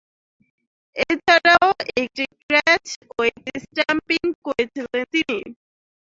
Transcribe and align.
এছাড়াও, 1.03 1.67
একটি 1.95 2.23
ক্যাচ 2.41 2.85
ও 3.11 3.27
একটি 3.29 3.51
স্ট্যাম্পিং 3.65 4.21
করেছিলেন 4.45 5.03
তিনি। 5.13 5.37